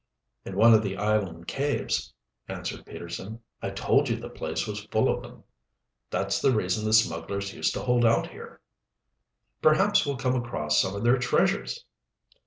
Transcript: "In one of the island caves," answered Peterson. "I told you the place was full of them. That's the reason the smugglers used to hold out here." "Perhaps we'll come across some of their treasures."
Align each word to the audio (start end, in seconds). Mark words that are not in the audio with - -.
"In 0.45 0.55
one 0.57 0.73
of 0.73 0.81
the 0.81 0.97
island 0.97 1.47
caves," 1.47 2.11
answered 2.47 2.87
Peterson. 2.87 3.41
"I 3.61 3.69
told 3.69 4.09
you 4.09 4.15
the 4.17 4.31
place 4.31 4.65
was 4.65 4.85
full 4.85 5.07
of 5.07 5.21
them. 5.21 5.43
That's 6.09 6.41
the 6.41 6.51
reason 6.55 6.85
the 6.85 6.93
smugglers 6.93 7.53
used 7.53 7.75
to 7.75 7.81
hold 7.83 8.03
out 8.03 8.29
here." 8.31 8.61
"Perhaps 9.61 10.07
we'll 10.07 10.17
come 10.17 10.33
across 10.33 10.81
some 10.81 10.95
of 10.95 11.03
their 11.03 11.19
treasures." 11.19 11.85